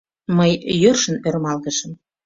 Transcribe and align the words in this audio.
Мый 0.37 0.51
йӧршын 0.81 1.15
ӧрмалгышым. 1.27 1.91